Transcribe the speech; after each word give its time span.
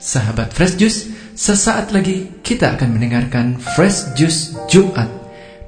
Sahabat 0.00 0.56
Fresh 0.56 0.80
Juice, 0.80 1.12
sesaat 1.36 1.92
lagi 1.92 2.32
kita 2.40 2.72
akan 2.72 2.96
mendengarkan 2.96 3.60
Fresh 3.60 4.16
Juice 4.16 4.56
Jumat 4.64 5.12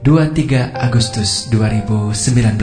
23 0.00 0.72
Agustus 0.72 1.52
2019 1.52 2.56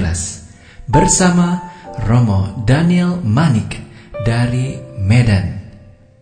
bersama 0.90 1.62
Romo 2.10 2.66
Daniel 2.66 3.22
Manik 3.22 3.78
dari 4.26 4.82
Medan. 4.98 5.62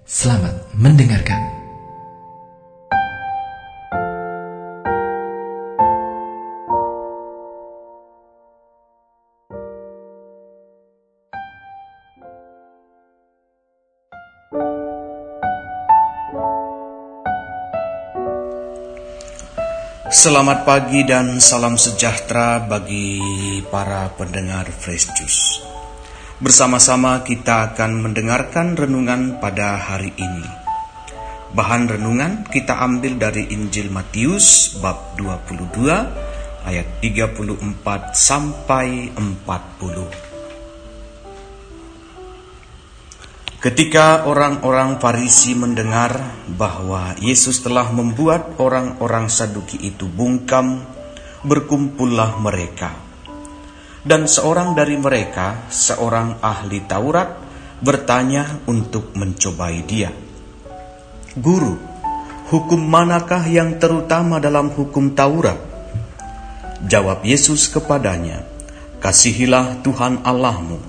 Selamat 0.04 0.68
mendengarkan. 0.76 1.57
Selamat 20.18 20.66
pagi 20.66 21.06
dan 21.06 21.38
salam 21.38 21.78
sejahtera 21.78 22.58
bagi 22.66 23.22
para 23.70 24.10
pendengar 24.18 24.66
Fresh 24.66 25.14
Juice. 25.14 25.62
Bersama-sama 26.42 27.22
kita 27.22 27.70
akan 27.70 28.02
mendengarkan 28.02 28.74
renungan 28.74 29.38
pada 29.38 29.78
hari 29.78 30.10
ini. 30.18 30.50
Bahan 31.54 31.86
renungan 31.86 32.50
kita 32.50 32.82
ambil 32.82 33.22
dari 33.22 33.46
Injil 33.54 33.94
Matius 33.94 34.82
bab 34.82 35.14
22 35.22 35.86
ayat 36.66 36.88
34 36.98 38.18
sampai 38.18 39.14
40. 39.14 40.27
Ketika 43.68 44.24
orang-orang 44.24 44.96
Farisi 44.96 45.52
mendengar 45.52 46.40
bahwa 46.56 47.20
Yesus 47.20 47.60
telah 47.60 47.92
membuat 47.92 48.56
orang-orang 48.64 49.28
Saduki 49.28 49.76
itu 49.84 50.08
bungkam, 50.08 50.88
berkumpullah 51.44 52.40
mereka. 52.40 52.96
Dan 54.08 54.24
seorang 54.24 54.72
dari 54.72 54.96
mereka, 54.96 55.68
seorang 55.68 56.40
ahli 56.40 56.88
Taurat, 56.88 57.28
bertanya 57.84 58.64
untuk 58.72 59.12
mencobai 59.20 59.84
dia. 59.84 60.16
Guru, 61.36 61.76
hukum 62.48 62.80
manakah 62.80 63.44
yang 63.52 63.84
terutama 63.84 64.40
dalam 64.40 64.72
hukum 64.72 65.12
Taurat? 65.12 65.60
Jawab 66.88 67.20
Yesus 67.28 67.68
kepadanya, 67.68 68.48
Kasihilah 69.04 69.84
Tuhan 69.84 70.24
Allahmu 70.24 70.80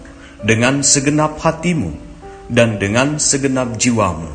dengan 0.46 0.86
segenap 0.86 1.42
hatimu, 1.42 2.07
dan 2.48 2.80
dengan 2.80 3.20
segenap 3.20 3.76
jiwamu, 3.76 4.32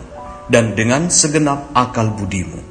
dan 0.47 0.78
dengan 0.78 1.09
segenap 1.09 1.73
akal 1.73 2.14
budimu. 2.14 2.61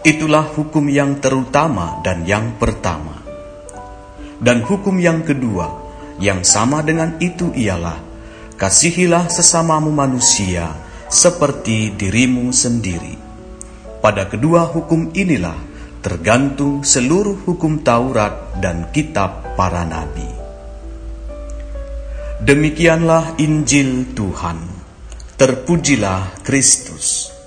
Itulah 0.00 0.48
hukum 0.56 0.88
yang 0.88 1.20
terutama 1.20 2.00
dan 2.00 2.24
yang 2.24 2.56
pertama. 2.56 3.20
Dan 4.40 4.64
hukum 4.64 4.96
yang 4.96 5.20
kedua, 5.20 5.68
yang 6.16 6.40
sama 6.40 6.80
dengan 6.80 7.20
itu 7.20 7.52
ialah, 7.52 8.00
kasihilah 8.56 9.28
sesamamu 9.28 9.92
manusia 9.92 10.72
seperti 11.12 11.92
dirimu 11.92 12.48
sendiri. 12.48 13.20
Pada 14.00 14.24
kedua 14.24 14.64
hukum 14.64 15.12
inilah 15.12 15.58
tergantung 16.00 16.80
seluruh 16.80 17.44
hukum 17.44 17.84
Taurat 17.84 18.56
dan 18.56 18.88
kitab 18.88 19.52
para 19.60 19.84
nabi. 19.84 20.39
Demikianlah 22.40 23.36
Injil 23.36 24.16
Tuhan. 24.16 24.64
Terpujilah 25.36 26.40
Kristus. 26.40 27.39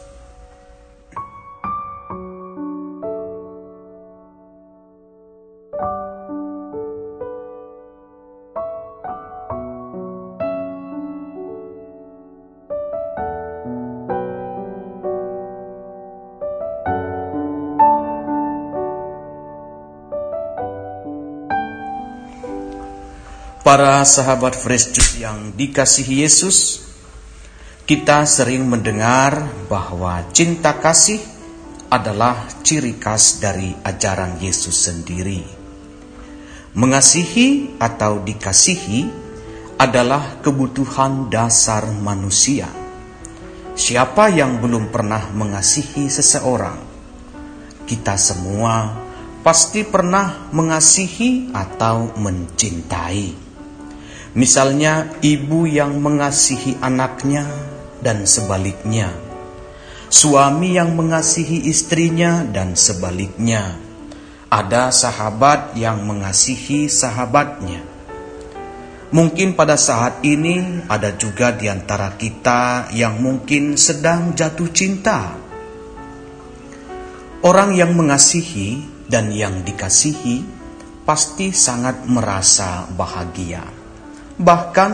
Para 23.63 24.03
sahabat 24.03 24.59
Fresh 24.59 24.91
Juice 24.91 25.24
yang 25.24 25.56
dikasihi 25.56 26.28
Yesus, 26.28 26.84
kita 27.88 28.28
sering 28.28 28.68
mendengar 28.68 29.40
bahwa 29.72 30.19
cinta 30.35 30.75
kasih 30.84 31.24
adalah 31.88 32.44
ciri 32.59 33.00
khas 33.00 33.40
dari 33.40 33.72
ajaran 33.88 34.35
Yesus 34.44 34.84
sendiri. 34.84 35.47
Mengasihi 36.75 37.79
atau 37.79 38.19
dikasihi 38.19 39.07
adalah 39.79 40.44
kebutuhan 40.44 41.31
dasar 41.31 41.88
manusia. 41.88 42.68
Siapa 43.79 44.28
yang 44.28 44.59
belum 44.59 44.91
pernah 44.91 45.31
mengasihi 45.31 46.12
seseorang? 46.12 46.84
Kita 47.88 48.19
semua 48.19 48.91
pasti 49.40 49.88
pernah 49.88 50.52
mengasihi 50.52 51.56
atau 51.56 52.12
mencintai. 52.19 53.42
Misalnya 54.33 55.13
ibu 55.21 55.69
yang 55.69 56.01
mengasihi 56.01 56.81
anaknya 56.81 57.45
dan 58.01 58.25
sebaliknya. 58.25 59.13
Suami 60.09 60.73
yang 60.73 60.97
mengasihi 60.97 61.69
istrinya 61.69 62.41
dan 62.41 62.73
sebaliknya. 62.73 63.77
Ada 64.49 64.89
sahabat 64.89 65.77
yang 65.77 66.01
mengasihi 66.01 66.89
sahabatnya. 66.89 67.85
Mungkin 69.13 69.53
pada 69.53 69.77
saat 69.77 70.25
ini 70.25 70.81
ada 70.89 71.13
juga 71.13 71.53
di 71.53 71.69
antara 71.69 72.17
kita 72.17 72.89
yang 72.89 73.22
mungkin 73.22 73.77
sedang 73.77 74.33
jatuh 74.33 74.69
cinta. 74.73 75.38
Orang 77.45 77.77
yang 77.77 77.93
mengasihi 77.93 78.81
dan 79.05 79.29
yang 79.29 79.61
dikasihi 79.61 80.41
pasti 81.05 81.53
sangat 81.53 82.09
merasa 82.09 82.89
bahagia. 82.89 83.82
Bahkan 84.43 84.91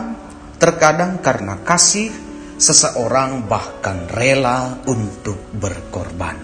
terkadang 0.62 1.18
karena 1.26 1.58
kasih 1.66 2.14
seseorang 2.62 3.50
bahkan 3.50 4.06
rela 4.06 4.78
untuk 4.86 5.40
berkorban. 5.58 6.38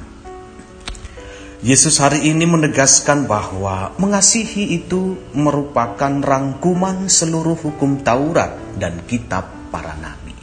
Yesus 1.65 1.97
hari 1.97 2.29
ini 2.29 2.45
menegaskan 2.45 3.25
bahwa 3.29 3.93
mengasihi 3.97 4.73
itu 4.73 5.17
merupakan 5.33 6.13
rangkuman 6.21 7.09
seluruh 7.09 7.57
hukum 7.57 8.05
Taurat 8.05 8.53
dan 8.77 9.01
kitab 9.09 9.49
para 9.73 9.97
nabi. 9.97 10.37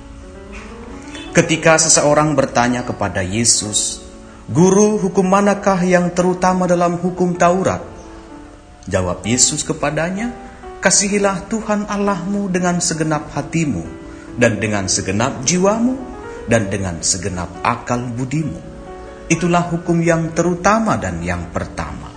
Ketika 1.32 1.80
seseorang 1.80 2.36
bertanya 2.36 2.84
kepada 2.84 3.24
Yesus, 3.24 4.04
"Guru, 4.50 5.00
hukum 5.00 5.24
manakah 5.24 5.80
yang 5.86 6.12
terutama 6.12 6.68
dalam 6.68 7.00
hukum 7.00 7.38
Taurat?" 7.38 7.80
Jawab 8.90 9.24
Yesus 9.24 9.62
kepadanya, 9.64 10.51
Kasihilah 10.82 11.46
Tuhan 11.46 11.86
Allahmu 11.86 12.50
dengan 12.50 12.82
segenap 12.82 13.30
hatimu, 13.30 13.86
dan 14.34 14.58
dengan 14.58 14.90
segenap 14.90 15.46
jiwamu, 15.46 15.94
dan 16.50 16.66
dengan 16.74 16.98
segenap 16.98 17.62
akal 17.62 18.02
budimu. 18.10 18.58
Itulah 19.30 19.70
hukum 19.70 20.02
yang 20.02 20.34
terutama 20.34 20.98
dan 20.98 21.22
yang 21.22 21.54
pertama. 21.54 22.10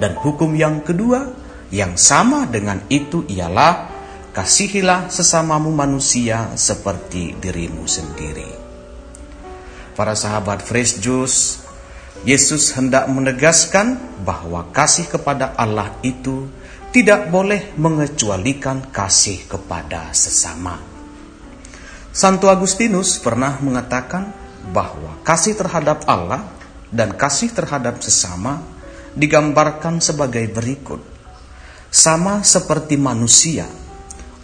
Dan 0.00 0.16
hukum 0.16 0.56
yang 0.56 0.80
kedua, 0.80 1.36
yang 1.68 2.00
sama 2.00 2.48
dengan 2.48 2.80
itu 2.88 3.28
ialah 3.28 3.92
kasihilah 4.32 5.12
sesamamu 5.12 5.68
manusia 5.68 6.56
seperti 6.56 7.36
dirimu 7.36 7.84
sendiri. 7.84 8.50
Para 9.92 10.16
sahabat 10.16 10.64
Fresh 10.64 11.04
Juice, 11.04 11.61
Yesus 12.22 12.70
hendak 12.78 13.10
menegaskan 13.10 13.98
bahwa 14.22 14.70
kasih 14.70 15.10
kepada 15.10 15.58
Allah 15.58 15.90
itu 16.06 16.46
tidak 16.94 17.32
boleh 17.32 17.74
mengecualikan 17.74 18.94
kasih 18.94 19.42
kepada 19.50 20.14
sesama. 20.14 20.78
Santo 22.12 22.52
Agustinus 22.52 23.18
pernah 23.18 23.58
mengatakan 23.58 24.30
bahwa 24.70 25.18
kasih 25.26 25.58
terhadap 25.58 26.06
Allah 26.06 26.46
dan 26.92 27.16
kasih 27.16 27.50
terhadap 27.50 27.98
sesama 28.04 28.62
digambarkan 29.16 29.98
sebagai 29.98 30.44
berikut. 30.52 31.00
Sama 31.92 32.44
seperti 32.44 33.00
manusia 33.00 33.66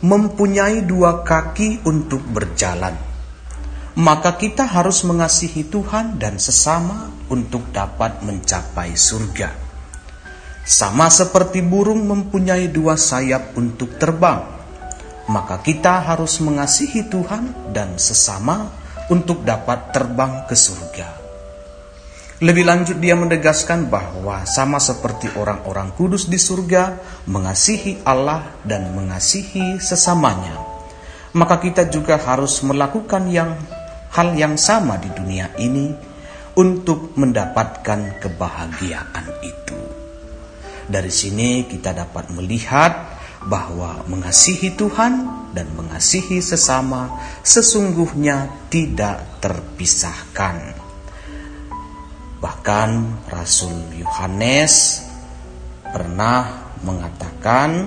mempunyai 0.01 0.85
dua 0.85 1.23
kaki 1.25 1.85
untuk 1.85 2.21
berjalan, 2.27 2.97
maka 3.99 4.39
kita 4.39 4.63
harus 4.63 5.03
mengasihi 5.03 5.67
Tuhan 5.67 6.23
dan 6.23 6.39
sesama 6.39 7.11
untuk 7.35 7.67
dapat 7.75 8.23
mencapai 8.23 8.95
surga. 8.95 9.51
Sama 10.63 11.11
seperti 11.11 11.67
burung 11.67 12.07
mempunyai 12.07 12.71
dua 12.71 12.95
sayap 12.95 13.59
untuk 13.59 13.99
terbang, 13.99 14.47
maka 15.27 15.59
kita 15.59 15.99
harus 15.99 16.39
mengasihi 16.39 17.11
Tuhan 17.11 17.75
dan 17.75 17.99
sesama 17.99 18.71
untuk 19.11 19.43
dapat 19.43 19.91
terbang 19.91 20.47
ke 20.47 20.55
surga. 20.55 21.09
Lebih 22.39 22.71
lanjut 22.71 23.03
dia 23.03 23.19
menegaskan 23.19 23.91
bahwa 23.91 24.47
sama 24.47 24.79
seperti 24.79 25.27
orang-orang 25.35 25.91
kudus 25.99 26.31
di 26.31 26.39
surga 26.39 27.03
mengasihi 27.27 28.07
Allah 28.07 28.63
dan 28.63 28.95
mengasihi 28.95 29.83
sesamanya, 29.83 30.55
maka 31.35 31.59
kita 31.59 31.91
juga 31.91 32.15
harus 32.15 32.63
melakukan 32.63 33.27
yang 33.27 33.59
hal 34.13 34.35
yang 34.37 34.57
sama 34.57 34.97
di 34.97 35.11
dunia 35.13 35.53
ini 35.61 35.93
untuk 36.59 37.15
mendapatkan 37.15 38.19
kebahagiaan 38.19 39.27
itu. 39.47 39.79
Dari 40.89 41.13
sini 41.13 41.69
kita 41.69 41.95
dapat 41.95 42.33
melihat 42.35 43.15
bahwa 43.47 44.03
mengasihi 44.11 44.75
Tuhan 44.75 45.47
dan 45.55 45.71
mengasihi 45.79 46.43
sesama 46.43 47.15
sesungguhnya 47.47 48.67
tidak 48.73 49.39
terpisahkan. 49.39 50.75
Bahkan 52.43 52.91
Rasul 53.31 53.95
Yohanes 53.95 55.05
pernah 55.87 56.75
mengatakan, 56.83 57.87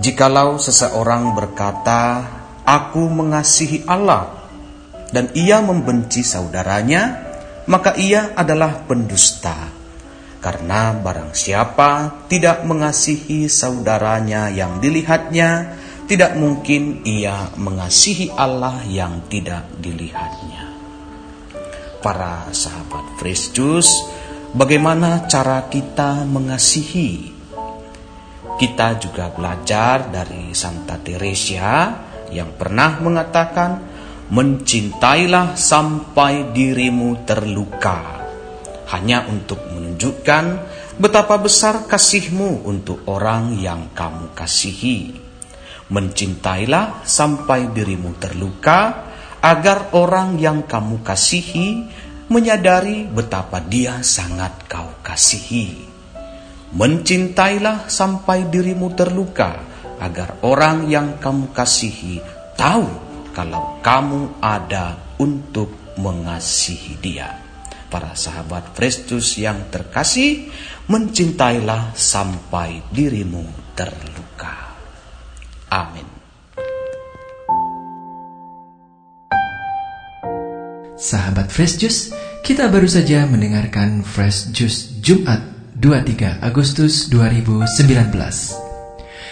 "Jikalau 0.00 0.56
seseorang 0.56 1.36
berkata, 1.36 2.39
'Aku 2.70 3.10
mengasihi 3.10 3.82
Allah,' 3.90 4.46
dan 5.10 5.34
ia 5.34 5.58
membenci 5.58 6.22
saudaranya, 6.22 7.18
maka 7.66 7.98
ia 7.98 8.30
adalah 8.38 8.86
pendusta." 8.86 9.74
Karena 10.38 10.94
barang 10.94 11.34
siapa 11.34 12.22
tidak 12.30 12.62
mengasihi 12.62 13.50
saudaranya 13.50 14.48
yang 14.54 14.78
dilihatnya, 14.78 15.74
tidak 16.06 16.38
mungkin 16.38 17.02
ia 17.02 17.50
mengasihi 17.58 18.30
Allah 18.38 18.80
yang 18.86 19.26
tidak 19.26 19.66
dilihatnya 19.82 20.70
para 22.00 22.48
sahabat 22.50 23.20
Juice, 23.52 23.92
bagaimana 24.56 25.28
cara 25.28 25.68
kita 25.68 26.24
mengasihi. 26.24 27.38
Kita 28.56 29.00
juga 29.00 29.32
belajar 29.32 30.12
dari 30.12 30.52
Santa 30.52 31.00
Teresa 31.00 31.96
yang 32.30 32.54
pernah 32.54 32.98
mengatakan, 33.02 33.82
"Mencintailah 34.30 35.54
sampai 35.58 36.54
dirimu 36.54 37.26
terluka." 37.26 38.22
Hanya 38.90 39.26
untuk 39.30 39.62
menunjukkan 39.70 40.44
betapa 40.98 41.38
besar 41.38 41.86
kasihmu 41.86 42.66
untuk 42.66 43.06
orang 43.06 43.54
yang 43.56 43.94
kamu 43.94 44.34
kasihi. 44.34 45.14
Mencintailah 45.90 47.02
sampai 47.06 47.70
dirimu 47.70 48.14
terluka 48.18 49.10
agar 49.40 49.96
orang 49.96 50.36
yang 50.36 50.68
kamu 50.68 51.00
kasihi 51.00 51.88
menyadari 52.30 53.10
betapa 53.10 53.58
dia 53.58 54.04
sangat 54.06 54.70
kau 54.70 54.86
kasihi. 55.02 55.90
Mencintailah 56.70 57.90
sampai 57.90 58.46
dirimu 58.46 58.94
terluka, 58.94 59.69
agar 60.00 60.40
orang 60.40 60.88
yang 60.88 61.20
kamu 61.20 61.52
kasihi 61.52 62.24
tahu 62.56 62.88
kalau 63.36 63.78
kamu 63.84 64.40
ada 64.40 64.98
untuk 65.20 65.70
mengasihi 66.00 66.96
dia. 66.98 67.36
Para 67.90 68.14
sahabat 68.14 68.72
Kristus 68.72 69.34
yang 69.36 69.68
terkasih, 69.68 70.48
mencintailah 70.86 71.92
sampai 71.94 72.86
dirimu 72.90 73.42
terluka. 73.74 74.78
Amin. 75.70 76.06
Sahabat 81.00 81.48
Fresh 81.50 81.80
Juice, 81.80 82.02
kita 82.46 82.68
baru 82.70 82.86
saja 82.86 83.26
mendengarkan 83.26 84.06
Fresh 84.06 84.54
Juice 84.54 85.00
Jumat 85.02 85.42
23 85.80 86.44
Agustus 86.44 87.08
2019. 87.08 88.69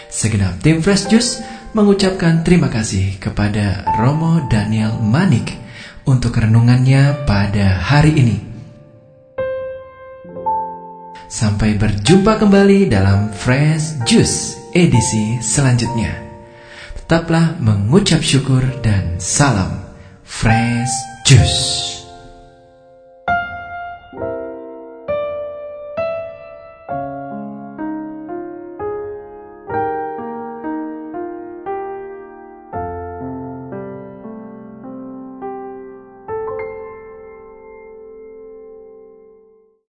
Segenap 0.08 0.64
tim 0.64 0.80
Fresh 0.80 1.12
Juice 1.12 1.44
mengucapkan 1.76 2.40
terima 2.40 2.72
kasih 2.72 3.20
kepada 3.20 3.84
Romo 4.00 4.40
Daniel 4.48 4.96
Manik 5.04 5.52
untuk 6.08 6.40
renungannya 6.40 7.28
pada 7.28 7.76
hari 7.76 8.16
ini. 8.16 8.38
Sampai 11.28 11.76
berjumpa 11.76 12.40
kembali 12.40 12.88
dalam 12.88 13.28
Fresh 13.36 14.00
Juice 14.08 14.56
edisi 14.72 15.44
selanjutnya. 15.44 16.16
Tetaplah 17.04 17.60
mengucap 17.60 18.24
syukur 18.24 18.64
dan 18.80 19.20
salam 19.20 19.76
Fresh 20.24 20.92
Juice. 21.28 21.97